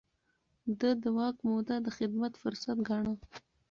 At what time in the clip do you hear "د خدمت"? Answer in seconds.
1.85-2.33